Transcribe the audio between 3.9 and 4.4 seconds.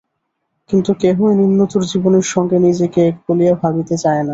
চায় না।